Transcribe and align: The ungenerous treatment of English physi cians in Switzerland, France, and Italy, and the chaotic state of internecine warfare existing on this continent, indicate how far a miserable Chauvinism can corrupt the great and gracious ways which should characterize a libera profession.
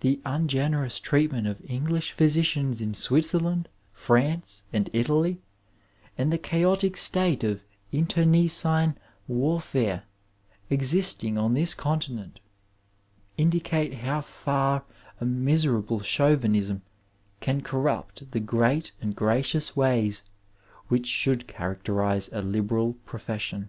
The 0.00 0.20
ungenerous 0.24 0.98
treatment 0.98 1.46
of 1.46 1.62
English 1.70 2.12
physi 2.12 2.40
cians 2.40 2.82
in 2.82 2.92
Switzerland, 2.92 3.68
France, 3.92 4.64
and 4.72 4.90
Italy, 4.92 5.42
and 6.18 6.32
the 6.32 6.38
chaotic 6.38 6.96
state 6.96 7.44
of 7.44 7.62
internecine 7.92 8.98
warfare 9.28 10.06
existing 10.70 11.38
on 11.38 11.54
this 11.54 11.72
continent, 11.72 12.40
indicate 13.38 13.94
how 13.98 14.22
far 14.22 14.86
a 15.20 15.24
miserable 15.24 16.00
Chauvinism 16.00 16.82
can 17.38 17.60
corrupt 17.60 18.32
the 18.32 18.40
great 18.40 18.90
and 19.00 19.14
gracious 19.14 19.76
ways 19.76 20.22
which 20.88 21.06
should 21.06 21.46
characterize 21.46 22.28
a 22.32 22.42
libera 22.42 22.92
profession. 22.92 23.68